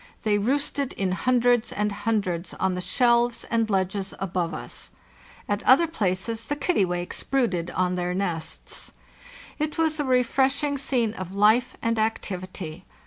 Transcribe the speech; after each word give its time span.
They 0.23 0.39
roosted 0.39 0.93
in 0.93 1.11
hundreds 1.11 1.71
and 1.71 1.91
hundreds 1.91 2.55
on 2.55 2.73
the 2.73 2.81
shelves 2.81 3.43
and 3.51 3.69
ledges 3.69 4.15
above 4.17 4.51
us; 4.51 4.89
at 5.47 5.61
other 5.61 5.85
places 5.85 6.45
the 6.45 6.55
kittiwakes 6.55 7.21
brooded 7.21 7.69
on 7.69 7.93
their 7.93 8.15
nests. 8.15 8.93
It 9.59 9.77
was 9.77 9.99
a 9.99 10.03
refreshing 10.03 10.79
scene 10.79 11.13
of 11.13 11.35
life 11.35 11.77
and 11.83 11.99
activity. 11.99 12.83